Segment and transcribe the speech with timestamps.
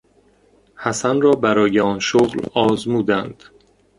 [0.75, 3.43] حسن را برای آن شغل آزمودند.